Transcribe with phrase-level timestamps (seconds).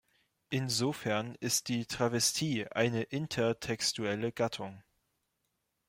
[0.49, 4.81] Insofern ist die Travestie eine intertextuelle Gattung.